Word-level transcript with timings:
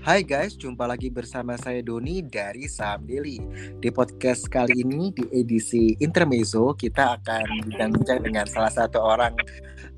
Hai 0.00 0.24
guys, 0.24 0.56
jumpa 0.56 0.88
lagi 0.88 1.12
bersama 1.12 1.60
saya 1.60 1.84
Doni 1.84 2.24
dari 2.24 2.64
Saham 2.64 3.04
Daily. 3.04 3.36
Di 3.84 3.92
podcast 3.92 4.48
kali 4.48 4.80
ini 4.80 5.12
di 5.12 5.28
edisi 5.28 5.92
Intermezzo 6.00 6.72
kita 6.72 7.20
akan 7.20 7.68
bincang-bincang 7.68 8.24
dengan 8.24 8.48
salah 8.48 8.72
satu 8.72 8.96
orang 8.96 9.36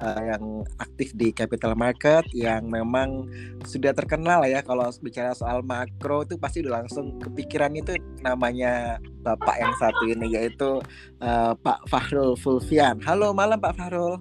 uh, 0.03 0.23
yang 0.27 0.67
aktif 0.83 1.15
di 1.15 1.31
capital 1.31 1.79
market 1.79 2.27
yang 2.35 2.67
memang 2.67 3.31
sudah 3.63 3.95
terkenal 3.95 4.43
ya 4.43 4.59
kalau 4.67 4.91
bicara 4.99 5.39
soal 5.39 5.63
makro 5.63 6.27
itu 6.27 6.35
pasti 6.35 6.67
udah 6.67 6.83
langsung 6.83 7.23
kepikiran 7.23 7.71
itu 7.79 7.95
namanya 8.27 8.99
bapak 9.23 9.55
yang 9.55 9.71
satu 9.79 10.03
ini 10.11 10.35
yaitu 10.35 10.83
uh, 11.23 11.55
Pak 11.55 11.87
Fahrul 11.87 12.35
Fulvian. 12.35 12.99
Halo 13.07 13.31
malam 13.31 13.63
Pak 13.63 13.79
Fahrul. 13.79 14.19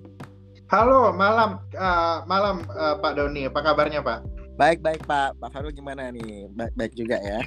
Halo 0.70 1.10
malam 1.10 1.58
uh, 1.74 2.22
malam 2.30 2.70
uh, 2.70 3.02
Pak 3.02 3.18
Doni, 3.18 3.50
apa 3.50 3.66
kabarnya 3.66 4.06
Pak? 4.06 4.41
Baik 4.60 4.84
baik 4.84 5.02
Pak. 5.08 5.40
Pak 5.40 5.50
Farul 5.52 5.72
gimana 5.72 6.12
nih? 6.12 6.52
Baik 6.52 6.74
baik 6.76 6.94
juga 6.96 7.18
ya. 7.24 7.40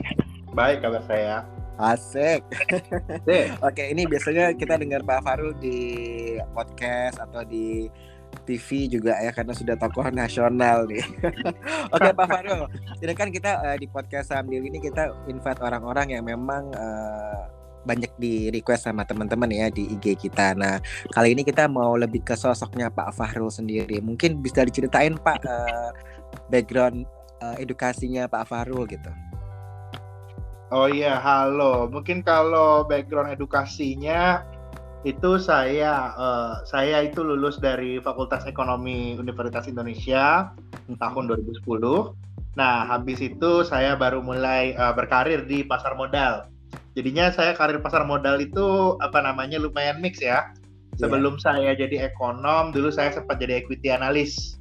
Baik 0.57 0.81
kabar 0.81 1.03
saya. 1.05 1.45
Asik. 1.75 2.47
Oke, 3.67 3.83
ini 3.91 4.07
biasanya 4.07 4.55
kita 4.55 4.79
dengar 4.79 5.03
Pak 5.03 5.27
Farul 5.27 5.53
di 5.59 5.79
podcast 6.55 7.19
atau 7.19 7.43
di 7.43 7.91
TV 8.43 8.91
juga 8.91 9.15
ya 9.19 9.31
karena 9.31 9.55
sudah 9.55 9.75
tokoh 9.75 10.07
nasional 10.15 10.87
nih. 10.87 11.03
Oke 11.95 12.11
Pak 12.15 12.27
Farul, 12.27 12.67
ini 12.99 13.13
kan 13.15 13.29
kita 13.31 13.63
uh, 13.63 13.77
di 13.79 13.87
podcast 13.87 14.35
Sambil 14.35 14.63
ini 14.63 14.79
kita 14.83 15.15
invite 15.31 15.63
orang-orang 15.63 16.19
yang 16.19 16.25
memang 16.27 16.71
uh, 16.75 17.47
banyak 17.85 18.11
di 18.17 18.49
request 18.49 18.89
sama 18.89 19.05
teman-teman 19.05 19.53
ya 19.53 19.69
di 19.69 19.87
IG 19.93 20.17
kita. 20.19 20.57
Nah 20.57 20.81
kali 21.13 21.37
ini 21.37 21.45
kita 21.45 21.69
mau 21.69 21.95
lebih 21.95 22.25
ke 22.25 22.35
sosoknya 22.35 22.89
Pak 22.91 23.13
Fahrul 23.15 23.53
sendiri. 23.53 24.01
Mungkin 24.01 24.41
bisa 24.41 24.65
diceritain 24.65 25.15
Pak 25.21 25.39
uh, 25.45 25.91
background 26.55 27.03
uh, 27.43 27.59
edukasinya 27.59 28.31
Pak 28.31 28.47
Farul 28.47 28.87
gitu. 28.87 29.11
Oh 30.71 30.87
iya, 30.87 31.19
halo. 31.19 31.91
Mungkin 31.91 32.23
kalau 32.23 32.87
background 32.87 33.35
edukasinya 33.35 34.47
itu 35.03 35.37
saya 35.37 36.15
uh, 36.17 36.65
saya 36.65 37.05
itu 37.05 37.21
lulus 37.21 37.61
dari 37.61 37.99
Fakultas 38.01 38.47
Ekonomi 38.47 39.19
Universitas 39.19 39.67
Indonesia 39.67 40.55
hmm. 40.87 40.97
tahun 41.03 41.35
2010. 41.35 41.67
Nah, 42.55 42.87
habis 42.87 43.19
itu 43.19 43.67
saya 43.67 43.99
baru 43.99 44.23
mulai 44.23 44.79
uh, 44.79 44.95
berkarir 44.95 45.43
di 45.45 45.67
pasar 45.67 45.99
modal. 45.99 46.47
Jadinya 46.95 47.35
saya 47.35 47.59
karir 47.59 47.83
pasar 47.83 48.07
modal 48.07 48.39
itu 48.39 48.95
apa 49.03 49.19
namanya 49.19 49.59
lumayan 49.59 49.99
mix 49.99 50.23
ya. 50.23 50.55
Iya. 50.95 51.07
Sebelum 51.07 51.37
yeah. 51.37 51.43
saya 51.43 51.71
jadi 51.75 51.97
ekonom, 52.15 52.71
dulu 52.71 52.89
saya 52.95 53.11
sempat 53.11 53.43
jadi 53.43 53.59
equity 53.63 53.91
analis 53.91 54.55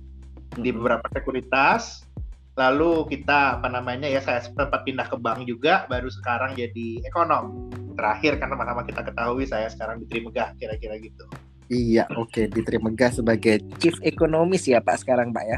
di 0.58 0.70
beberapa 0.74 1.06
sekuritas. 1.10 2.06
Lalu 2.54 3.10
kita 3.10 3.58
apa 3.58 3.66
namanya 3.66 4.06
ya 4.06 4.22
saya 4.22 4.46
sempat 4.46 4.70
pindah 4.86 5.10
ke 5.10 5.18
bank 5.18 5.50
juga 5.50 5.90
baru 5.90 6.06
sekarang 6.06 6.54
jadi 6.54 7.02
ekonom. 7.02 7.74
Terakhir 7.98 8.38
karena 8.38 8.54
sama 8.62 8.86
kita 8.86 9.02
ketahui 9.02 9.46
saya 9.50 9.68
sekarang 9.74 9.98
di 10.02 10.06
Trimegah 10.06 10.54
kira-kira 10.62 11.02
gitu. 11.02 11.26
Iya 11.74 12.06
oke 12.14 12.30
okay. 12.30 12.46
di 12.46 12.62
Trimegah 12.62 13.10
sebagai 13.10 13.58
chief 13.82 13.98
ekonomis 14.06 14.70
ya 14.70 14.78
Pak 14.86 15.02
sekarang 15.02 15.34
Pak 15.34 15.46
ya? 15.50 15.58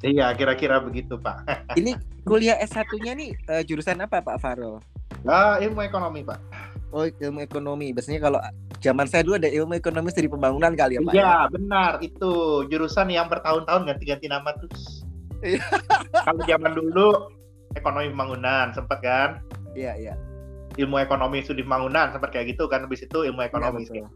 Iya 0.00 0.26
kira-kira 0.32 0.80
begitu 0.80 1.20
Pak. 1.20 1.44
Ini 1.80 2.00
kuliah 2.24 2.56
S1-nya 2.64 3.12
nih 3.12 3.36
uh, 3.52 3.60
jurusan 3.60 4.00
apa 4.00 4.24
Pak 4.24 4.40
Farul? 4.40 4.80
Uh, 5.28 5.60
ilmu 5.60 5.84
ekonomi 5.84 6.24
Pak. 6.24 6.40
Oh 6.96 7.04
ilmu 7.04 7.44
ekonomi. 7.44 7.92
Biasanya 7.92 8.24
kalau 8.24 8.40
zaman 8.82 9.06
saya 9.06 9.22
dulu 9.22 9.38
ada 9.38 9.48
ilmu 9.48 9.78
ekonomi 9.78 10.10
studi 10.10 10.26
pembangunan 10.26 10.74
kali 10.74 10.98
ya 10.98 11.00
Pak. 11.06 11.14
Iya, 11.14 11.22
ya? 11.22 11.36
benar. 11.48 11.92
Itu 12.02 12.32
jurusan 12.66 13.08
yang 13.08 13.30
bertahun-tahun 13.30 13.86
ganti-ganti 13.86 14.26
nama 14.26 14.50
terus. 14.58 15.06
Iya. 15.40 15.62
Kalau 16.26 16.42
zaman 16.44 16.74
dulu 16.74 17.08
ekonomi 17.78 18.10
pembangunan 18.10 18.74
sempat 18.74 18.98
kan? 19.00 19.30
Iya, 19.78 19.94
iya. 19.96 20.14
Ilmu 20.76 20.98
ekonomi 20.98 21.46
studi 21.46 21.62
pembangunan 21.62 22.10
sempat 22.10 22.34
kayak 22.34 22.58
gitu 22.58 22.66
kan 22.66 22.84
habis 22.84 23.06
itu 23.06 23.18
ilmu 23.22 23.40
iya, 23.40 23.48
ekonomi. 23.48 23.86
Ya, 23.86 24.10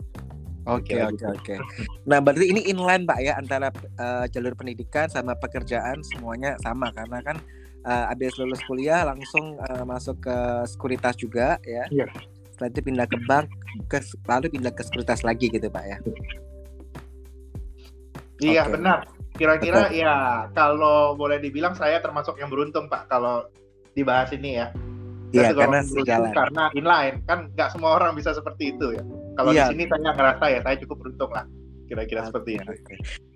Oke 0.66 0.98
oke 0.98 1.14
gitu. 1.14 1.30
oke. 1.30 1.54
Nah 2.10 2.18
berarti 2.18 2.50
ini 2.50 2.66
inline 2.66 3.06
pak 3.06 3.22
ya 3.22 3.38
antara 3.38 3.70
uh, 4.02 4.26
jalur 4.26 4.50
pendidikan 4.58 5.06
sama 5.06 5.38
pekerjaan 5.38 6.02
semuanya 6.02 6.58
sama 6.58 6.90
karena 6.90 7.22
kan 7.22 7.38
uh, 7.86 8.10
habis 8.10 8.34
lulus 8.34 8.58
kuliah 8.66 9.06
langsung 9.06 9.62
uh, 9.62 9.86
masuk 9.86 10.18
ke 10.26 10.36
sekuritas 10.66 11.14
juga 11.14 11.62
ya. 11.62 11.86
Iya 11.94 12.10
setelah 12.56 12.72
itu 12.72 12.80
pindah 12.88 13.04
ke 13.04 13.18
bank 13.28 13.46
ke 13.92 14.00
lalu 14.24 14.48
pindah 14.48 14.72
ke 14.72 14.80
sekuritas 14.80 15.20
lagi 15.20 15.52
gitu 15.52 15.68
pak 15.68 15.84
ya 15.84 15.98
iya 18.40 18.64
okay. 18.64 18.72
benar 18.80 18.98
kira-kira 19.36 19.92
ya 19.92 20.48
kalau 20.56 21.12
boleh 21.12 21.36
dibilang 21.36 21.76
saya 21.76 22.00
termasuk 22.00 22.40
yang 22.40 22.48
beruntung 22.48 22.88
pak 22.88 23.12
kalau 23.12 23.44
dibahas 23.92 24.32
ini 24.32 24.64
ya 24.64 24.72
Iya 25.34 25.52
karena 25.58 25.82
sejalan. 25.82 26.30
Karena 26.30 26.70
inline 26.70 27.18
kan 27.26 27.50
nggak 27.50 27.74
semua 27.74 27.98
orang 27.98 28.14
bisa 28.14 28.30
seperti 28.30 28.72
itu 28.72 28.94
ya. 28.94 29.02
Kalau 29.34 29.50
ya. 29.50 29.68
di 29.68 29.74
sini 29.74 29.84
saya 29.90 30.14
ngerasa 30.14 30.44
ya 30.48 30.60
saya 30.62 30.76
cukup 30.80 30.96
beruntung 31.02 31.34
lah 31.34 31.44
kira-kira 31.86 32.26
okay, 32.26 32.28
seperti 32.28 32.50
itu. 32.58 32.72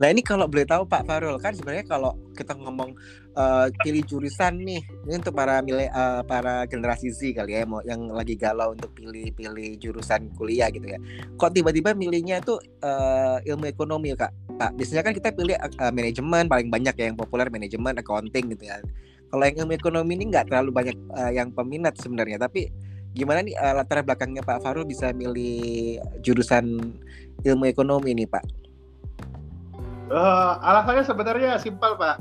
Nah 0.03 0.09
ini 0.11 0.21
kalau 0.21 0.50
boleh 0.50 0.66
tahu 0.66 0.83
Pak 0.84 1.06
Farul 1.06 1.38
kan 1.38 1.55
sebenarnya 1.55 1.87
kalau 1.87 2.19
kita 2.34 2.59
ngomong 2.59 2.94
uh, 3.38 3.66
pilih 3.83 4.03
jurusan 4.05 4.59
nih 4.61 4.83
ini 4.83 5.12
untuk 5.16 5.34
para 5.34 5.62
mile, 5.62 5.87
uh, 5.94 6.22
para 6.27 6.66
generasi 6.66 7.15
Z 7.15 7.38
kali 7.38 7.55
ya 7.55 7.65
mau 7.65 7.81
yang 7.87 8.11
lagi 8.11 8.34
galau 8.34 8.75
untuk 8.75 8.91
pilih-pilih 8.99 9.78
jurusan 9.78 10.31
kuliah 10.34 10.69
gitu 10.75 10.84
ya. 10.84 10.99
Kok 11.38 11.55
tiba-tiba 11.55 11.94
milihnya 11.94 12.43
itu 12.43 12.59
uh, 12.83 13.38
ilmu 13.47 13.71
ekonomi 13.71 14.12
ya 14.12 14.27
Kak? 14.27 14.33
Pak 14.61 14.71
biasanya 14.77 15.03
kan 15.06 15.15
kita 15.17 15.28
pilih 15.32 15.56
uh, 15.56 15.93
manajemen 15.94 16.44
paling 16.50 16.69
banyak 16.69 16.94
ya 16.99 17.05
yang 17.09 17.17
populer 17.17 17.49
manajemen, 17.49 17.94
accounting 17.97 18.53
gitu 18.53 18.67
ya. 18.67 18.82
Kalau 19.31 19.47
yang 19.47 19.62
ilmu 19.65 19.72
ekonomi 19.78 20.19
ini 20.19 20.25
nggak 20.34 20.50
terlalu 20.50 20.71
banyak 20.75 20.97
uh, 21.15 21.31
yang 21.31 21.55
peminat 21.55 21.94
sebenarnya 21.97 22.43
tapi 22.43 22.69
gimana 23.11 23.43
nih 23.43 23.59
uh, 23.59 23.75
latar 23.75 24.06
belakangnya 24.06 24.43
Pak 24.47 24.62
Farul 24.62 24.87
bisa 24.87 25.11
milih 25.11 25.99
jurusan 26.22 26.94
ilmu 27.45 27.65
ekonomi 27.69 28.12
nih 28.17 28.28
Pak? 28.28 28.45
Uh, 30.11 30.59
alasannya 30.65 31.05
sebenarnya 31.06 31.51
simpel 31.62 31.95
Pak. 31.95 32.17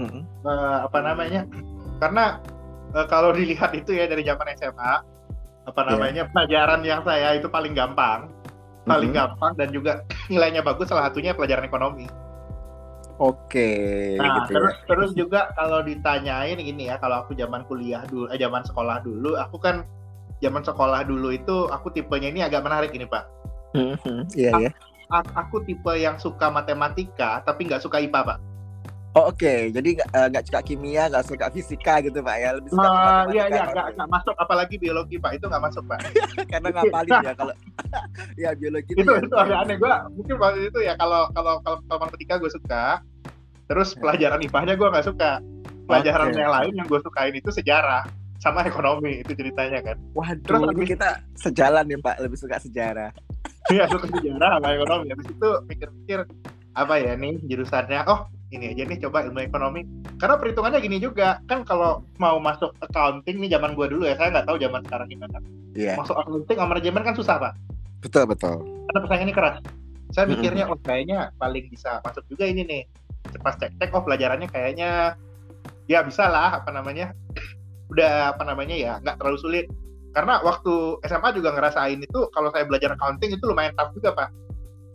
Hmm. 0.00 0.24
Uh, 0.44 0.88
apa 0.88 0.98
namanya? 1.04 1.44
Karena 2.00 2.40
uh, 2.96 3.06
kalau 3.08 3.32
dilihat 3.32 3.72
itu 3.76 3.92
ya 3.96 4.08
dari 4.08 4.24
zaman 4.24 4.52
SMA, 4.56 4.92
apa 5.66 5.80
iya. 5.82 5.88
namanya 5.92 6.22
yeah. 6.24 6.32
pelajaran 6.32 6.80
yang 6.86 7.00
saya 7.02 7.36
itu 7.36 7.50
paling 7.50 7.74
gampang, 7.74 8.30
paling 8.86 9.10
hmm. 9.12 9.18
gampang 9.18 9.52
dan 9.58 9.68
juga 9.74 10.04
nilainya 10.32 10.62
bagus 10.62 10.88
salah 10.88 11.10
satunya 11.10 11.36
pelajaran 11.36 11.66
ekonomi. 11.66 12.06
Oke. 13.16 13.48
Okay, 13.48 14.20
nah, 14.20 14.44
gitu 14.44 14.52
ya. 14.52 14.56
terus 14.60 14.74
ya. 14.76 14.84
terus 14.92 15.10
juga 15.16 15.40
kalau 15.56 15.80
ditanyain 15.80 16.60
ini 16.60 16.92
ya, 16.92 17.00
kalau 17.00 17.24
aku 17.24 17.32
zaman 17.32 17.64
kuliah 17.64 18.04
dulu, 18.12 18.28
eh, 18.28 18.36
zaman 18.36 18.60
sekolah 18.60 19.00
dulu, 19.00 19.40
aku 19.40 19.56
kan 19.56 19.88
zaman 20.44 20.60
sekolah 20.60 21.00
dulu 21.08 21.32
itu 21.32 21.64
aku 21.72 21.88
tipenya 21.96 22.28
ini 22.28 22.40
agak 22.44 22.60
menarik 22.60 22.92
ini 22.92 23.08
pak. 23.08 23.24
Iya 24.34 24.50
ya. 24.68 24.70
Aku 25.38 25.62
tipe 25.62 25.92
yang 25.94 26.18
suka 26.18 26.50
matematika 26.50 27.42
tapi 27.46 27.70
nggak 27.70 27.82
suka 27.82 28.02
IPA 28.02 28.20
pak. 28.34 28.38
Oh 29.16 29.32
oke, 29.32 29.40
okay. 29.40 29.72
jadi 29.72 29.96
nggak 30.28 30.44
uh, 30.44 30.48
suka 30.52 30.60
kimia, 30.60 31.08
nggak 31.08 31.24
suka 31.24 31.48
fisika 31.48 32.04
gitu 32.04 32.20
pak 32.20 32.36
ya? 32.36 32.52
Lebih 32.52 32.68
suka 32.68 32.84
uh, 32.84 32.92
matematika. 32.92 33.32
Iya 33.32 33.44
iya, 33.48 33.62
nggak 33.96 34.10
masuk, 34.12 34.34
apalagi 34.36 34.76
biologi 34.76 35.16
pak 35.16 35.40
itu 35.40 35.48
nggak 35.48 35.64
masuk 35.64 35.88
pak. 35.88 36.04
Karena 36.52 36.68
nggak 36.68 36.92
paling 36.92 37.16
ya 37.24 37.32
kalau, 37.32 37.54
ya 38.44 38.50
biologi 38.52 38.92
itu. 38.92 39.00
Itu, 39.00 39.12
ya, 39.16 39.24
itu 39.24 39.36
agak 39.40 39.58
aneh 39.64 39.76
gue. 39.80 39.94
Mungkin 40.20 40.34
waktu 40.36 40.60
itu 40.68 40.78
ya 40.84 41.00
kalau 41.00 41.32
kalau 41.32 41.64
kalau 41.64 41.76
matematika 41.88 42.36
gue 42.36 42.52
suka, 42.52 43.00
terus 43.72 43.96
ya. 43.96 44.04
pelajaran 44.04 44.40
IPA-nya 44.44 44.74
gue 44.76 44.88
nggak 44.92 45.06
suka. 45.08 45.40
Pelajaran 45.88 46.28
okay. 46.28 46.36
yang 46.36 46.52
lain 46.52 46.72
yang 46.76 46.86
gue 46.92 47.00
sukain 47.00 47.32
itu 47.32 47.48
sejarah 47.48 48.04
sama 48.36 48.68
ekonomi 48.68 49.24
itu 49.24 49.32
ceritanya 49.32 49.80
kan. 49.80 49.96
Waduh, 50.12 50.44
Terus 50.44 50.60
ini 50.76 50.84
kita 50.92 51.08
sejalan 51.40 51.88
ya 51.88 51.96
Pak, 52.04 52.20
lebih 52.20 52.36
suka 52.36 52.60
sejarah. 52.60 53.10
Iya, 53.66 53.84
suka 53.90 54.06
sejarah 54.14 54.58
sama 54.58 54.68
ekonomi. 54.78 55.06
Habis 55.10 55.28
itu 55.34 55.48
mikir-mikir 55.66 56.20
apa 56.76 56.94
ya 57.02 57.12
nih 57.18 57.34
jurusannya? 57.50 58.00
Oh, 58.06 58.30
ini 58.54 58.70
aja 58.76 58.82
nih 58.86 58.98
coba 59.02 59.26
ilmu 59.26 59.42
ekonomi. 59.42 59.82
Karena 60.22 60.38
perhitungannya 60.38 60.78
gini 60.78 61.02
juga, 61.02 61.42
kan 61.50 61.66
kalau 61.66 62.06
mau 62.22 62.38
masuk 62.38 62.70
accounting 62.78 63.42
nih 63.42 63.58
zaman 63.58 63.74
gua 63.74 63.90
dulu 63.90 64.06
ya, 64.06 64.14
saya 64.14 64.30
nggak 64.30 64.46
tahu 64.46 64.56
zaman 64.62 64.80
sekarang 64.86 65.08
gimana. 65.10 65.38
Yeah. 65.74 65.98
Masuk 65.98 66.14
accounting 66.14 66.56
sama 66.56 66.78
manajemen 66.78 67.02
kan 67.02 67.14
susah, 67.18 67.36
Pak. 67.42 67.52
Betul, 68.06 68.24
betul. 68.30 68.54
Karena 68.62 69.00
persaingannya 69.02 69.34
keras. 69.34 69.56
Saya 70.14 70.30
mikirnya, 70.30 70.70
oh 70.70 70.78
kayaknya 70.86 71.34
paling 71.42 71.66
bisa 71.66 71.98
masuk 72.06 72.22
juga 72.30 72.46
ini 72.46 72.62
nih. 72.62 72.82
Pas 73.42 73.58
cek-cek, 73.58 73.90
oh 73.90 74.06
pelajarannya 74.06 74.46
kayaknya 74.46 75.18
ya 75.90 76.06
bisa 76.06 76.30
lah, 76.30 76.62
apa 76.62 76.70
namanya, 76.70 77.10
udah 77.92 78.34
apa 78.34 78.42
namanya 78.46 78.74
ya 78.78 78.92
nggak 79.02 79.18
terlalu 79.18 79.38
sulit 79.42 79.66
karena 80.16 80.40
waktu 80.40 80.96
SMA 81.04 81.28
juga 81.36 81.52
ngerasain 81.52 82.00
itu 82.00 82.20
kalau 82.32 82.48
saya 82.48 82.64
belajar 82.64 82.96
accounting 82.96 83.36
itu 83.36 83.44
lumayan 83.44 83.76
tough 83.76 83.92
juga 83.92 84.16
pak 84.16 84.32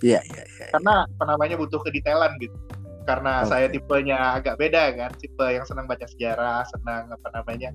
iya 0.02 0.18
iya 0.34 0.44
iya 0.58 0.68
karena 0.74 1.06
apa 1.06 1.24
namanya 1.30 1.62
butuh 1.62 1.78
kedetailan 1.86 2.34
gitu 2.42 2.58
karena 3.06 3.46
okay. 3.46 3.50
saya 3.54 3.68
tipenya 3.70 4.18
agak 4.42 4.58
beda 4.58 4.98
kan 4.98 5.14
tipe 5.22 5.46
yang 5.46 5.62
senang 5.62 5.86
baca 5.86 6.06
sejarah 6.10 6.66
senang 6.74 7.14
apa 7.14 7.28
namanya 7.38 7.70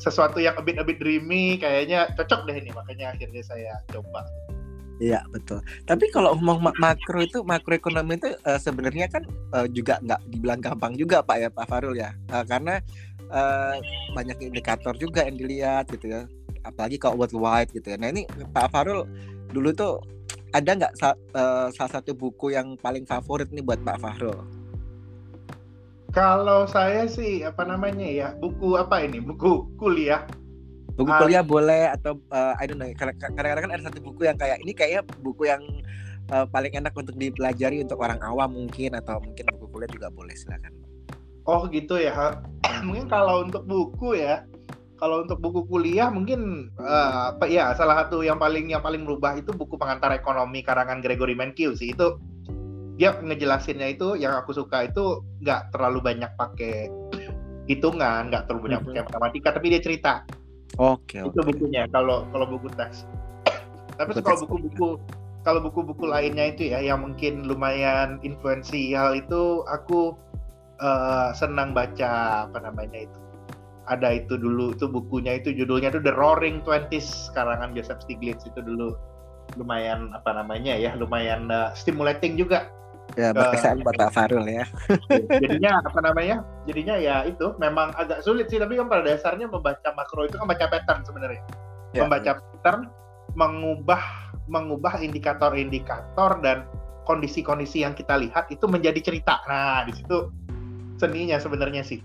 sesuatu 0.00 0.40
yang 0.40 0.56
a 0.56 0.64
bit 0.64 0.80
a 0.80 0.84
bit 0.84 0.96
dreamy 0.96 1.60
kayaknya 1.60 2.08
cocok 2.16 2.48
deh 2.48 2.56
ini 2.56 2.72
makanya 2.72 3.12
akhirnya 3.12 3.44
saya 3.44 3.76
coba 3.92 4.24
Iya 5.00 5.24
betul. 5.32 5.64
Tapi 5.88 6.12
kalau 6.12 6.36
ngomong 6.36 6.60
mak 6.60 6.76
makro 6.76 7.24
itu 7.24 7.40
makroekonomi 7.40 8.20
itu 8.20 8.36
uh, 8.44 8.60
sebenarnya 8.60 9.08
kan 9.08 9.24
uh, 9.56 9.64
juga 9.64 9.96
nggak 10.04 10.20
dibilang 10.28 10.60
gampang 10.60 10.92
juga 10.92 11.24
Pak 11.24 11.36
ya 11.40 11.48
Pak 11.48 11.66
Farul 11.72 11.96
ya, 11.96 12.12
uh, 12.28 12.44
karena 12.44 12.84
uh, 13.32 13.80
banyak 14.12 14.44
indikator 14.44 14.92
juga 15.00 15.24
yang 15.24 15.40
dilihat 15.40 15.88
gitu 15.88 16.04
ya. 16.04 16.28
Apalagi 16.66 16.96
kalau 17.00 17.20
worldwide 17.20 17.70
gitu 17.72 17.94
ya. 17.94 17.96
Nah 17.96 18.12
ini 18.12 18.28
Pak 18.28 18.72
Farul 18.72 19.08
dulu 19.50 19.70
tuh 19.74 20.00
ada 20.50 20.70
nggak 20.74 20.92
sa 20.98 21.14
uh, 21.34 21.70
salah 21.70 21.92
satu 22.00 22.14
buku 22.14 22.54
yang 22.54 22.74
paling 22.78 23.06
favorit 23.06 23.50
nih 23.54 23.62
buat 23.62 23.80
Pak 23.82 23.98
Farul? 24.02 24.38
Kalau 26.10 26.66
saya 26.66 27.06
sih 27.06 27.46
apa 27.46 27.62
namanya 27.62 28.06
ya 28.06 28.28
buku 28.34 28.74
apa 28.74 29.06
ini? 29.06 29.22
Buku 29.22 29.78
kuliah. 29.78 30.26
Buku 30.98 31.06
kuliah 31.06 31.42
uh, 31.42 31.46
boleh 31.46 31.84
atau 31.94 32.18
uh, 32.34 32.58
I 32.58 32.66
don't 32.66 32.82
know 32.82 32.90
kadang-kadang 32.98 33.70
kan 33.70 33.72
ada 33.78 33.82
satu 33.86 34.02
buku 34.02 34.26
yang 34.26 34.34
kayak 34.34 34.58
ini 34.66 34.74
kayaknya 34.74 35.06
buku 35.22 35.46
yang 35.46 35.62
uh, 36.34 36.46
paling 36.50 36.74
enak 36.74 36.90
untuk 36.98 37.14
dipelajari 37.14 37.78
untuk 37.86 38.02
orang 38.02 38.18
awam 38.26 38.50
mungkin 38.58 38.98
atau 38.98 39.22
mungkin 39.22 39.46
buku 39.54 39.66
kuliah 39.70 39.90
juga 39.90 40.10
boleh 40.10 40.34
silakan. 40.34 40.74
Oh 41.46 41.66
gitu 41.70 41.96
ya. 41.98 42.42
Mungkin 42.86 43.08
kalau 43.10 43.42
untuk 43.42 43.66
buku 43.66 44.20
ya 44.20 44.44
kalau 45.00 45.24
untuk 45.24 45.40
buku 45.40 45.64
kuliah 45.66 46.12
mungkin 46.12 46.70
uh, 46.76 47.32
apa 47.34 47.48
ya 47.48 47.72
salah 47.72 48.04
satu 48.04 48.20
yang 48.20 48.36
paling 48.36 48.68
yang 48.68 48.84
paling 48.84 49.08
berubah 49.08 49.40
itu 49.40 49.50
buku 49.56 49.80
pengantar 49.80 50.12
ekonomi 50.12 50.60
karangan 50.60 51.00
Gregory 51.00 51.32
Mankiw 51.32 51.72
sih 51.72 51.96
itu 51.96 52.20
dia 53.00 53.16
ngejelasinnya 53.16 53.96
itu 53.96 54.20
yang 54.20 54.36
aku 54.36 54.52
suka 54.52 54.84
itu 54.84 55.24
nggak 55.40 55.72
terlalu 55.72 56.04
banyak 56.04 56.28
pakai 56.36 56.92
hitungan 57.64 58.28
nggak 58.28 58.44
terlalu 58.44 58.76
banyak 58.76 58.80
pakai 58.84 59.02
matematika 59.08 59.48
tapi 59.56 59.72
dia 59.72 59.80
cerita 59.80 60.28
Oke. 60.78 61.18
Okay, 61.18 61.26
itu 61.26 61.40
bukunya 61.42 61.90
kalau 61.90 62.28
kalau 62.30 62.46
buku 62.46 62.70
teks. 62.78 63.02
Tapi 63.98 64.14
kalau 64.22 64.38
buku-buku 64.46 64.88
kalau 65.42 65.60
buku-buku 65.64 66.04
lainnya 66.06 66.52
itu 66.52 66.70
ya 66.70 66.78
yang 66.78 67.02
mungkin 67.02 67.48
lumayan 67.48 68.22
influensial 68.22 69.16
itu 69.16 69.64
aku 69.66 70.14
uh, 70.78 71.34
senang 71.34 71.74
baca 71.74 72.46
apa 72.46 72.58
namanya 72.62 73.08
itu. 73.08 73.18
Ada 73.90 74.22
itu 74.22 74.38
dulu 74.38 74.72
itu 74.72 74.86
bukunya 74.86 75.42
itu 75.42 75.50
judulnya 75.50 75.90
itu 75.90 76.00
The 76.00 76.14
Roaring 76.14 76.62
Twenties 76.62 77.34
karangan 77.34 77.74
Joseph 77.74 78.06
Stiglitz 78.06 78.46
itu 78.46 78.62
dulu 78.62 78.94
lumayan 79.58 80.14
apa 80.14 80.30
namanya 80.30 80.78
ya 80.78 80.94
lumayan 80.94 81.50
uh, 81.50 81.74
stimulating 81.74 82.38
juga 82.38 82.70
Ya, 83.18 83.34
berkesan 83.34 83.82
uh, 83.82 83.90
buat 83.90 83.98
Pak 83.98 84.14
Farul 84.14 84.46
ya. 84.46 84.62
jadinya 85.42 85.82
apa 85.82 85.98
namanya? 85.98 86.46
Jadinya 86.68 86.94
ya 86.94 87.26
itu 87.26 87.54
memang 87.58 87.90
agak 87.98 88.22
sulit 88.22 88.46
sih, 88.46 88.62
tapi 88.62 88.78
kan 88.78 88.86
pada 88.86 89.02
dasarnya 89.02 89.50
membaca 89.50 89.88
makro 89.98 90.30
itu 90.30 90.38
kan 90.38 90.46
baca 90.46 90.66
pattern 90.70 91.02
sebenarnya. 91.02 91.42
Ya, 91.90 92.06
membaca 92.06 92.38
ya. 92.38 92.38
pattern 92.38 92.86
mengubah 93.34 94.02
mengubah 94.50 95.02
indikator-indikator 95.02 96.38
dan 96.42 96.66
kondisi-kondisi 97.06 97.82
yang 97.82 97.94
kita 97.98 98.18
lihat 98.18 98.46
itu 98.50 98.66
menjadi 98.70 99.02
cerita. 99.02 99.42
Nah, 99.50 99.82
di 99.86 99.92
situ 99.94 100.30
seninya 100.98 101.38
sebenarnya 101.42 101.82
sih. 101.82 101.98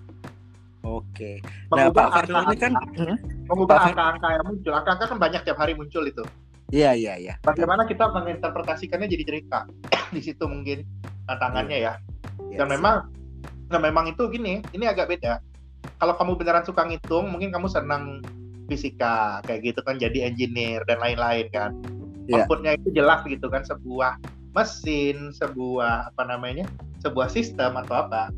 Oke. 0.86 1.42
Nah, 1.74 1.90
Pak 1.90 2.30
ini 2.30 2.56
kan 2.62 2.78
hmm? 2.78 3.18
mengubah 3.50 3.90
angka-angka 3.90 4.28
yang 4.38 4.46
muncul. 4.46 4.72
Angka-angka 4.78 5.06
kan 5.10 5.18
banyak 5.18 5.42
tiap 5.42 5.58
hari 5.58 5.74
muncul 5.74 6.06
itu. 6.06 6.22
Iya 6.70 6.94
iya 6.94 7.14
iya. 7.18 7.34
Bagaimana 7.42 7.90
kita 7.90 8.10
menginterpretasikannya 8.14 9.10
jadi 9.10 9.24
cerita 9.26 9.66
di 10.16 10.22
situ 10.22 10.46
mungkin 10.46 10.86
tantangannya 11.26 11.78
ya. 11.90 11.94
Dan 12.56 12.70
memang, 12.70 13.10
nah 13.74 13.82
memang 13.82 14.14
itu 14.14 14.30
gini, 14.30 14.62
ini 14.72 14.86
agak 14.86 15.10
beda. 15.10 15.42
Kalau 15.98 16.14
kamu 16.16 16.38
beneran 16.38 16.66
suka 16.66 16.86
ngitung, 16.86 17.30
mungkin 17.34 17.50
kamu 17.50 17.68
senang 17.68 18.22
fisika 18.70 19.42
kayak 19.46 19.74
gitu 19.74 19.82
kan, 19.86 19.98
jadi 19.98 20.30
engineer 20.30 20.86
dan 20.86 21.02
lain-lain 21.02 21.50
kan. 21.50 21.74
Yeah. 22.26 22.46
Outputnya 22.46 22.78
itu 22.78 22.94
jelas 22.94 23.22
gitu 23.26 23.50
kan, 23.50 23.66
sebuah 23.66 24.18
mesin, 24.56 25.36
sebuah 25.36 26.16
apa 26.16 26.24
namanya, 26.26 26.66
sebuah 27.04 27.30
sistem 27.30 27.78
atau 27.78 28.08
apa. 28.08 28.32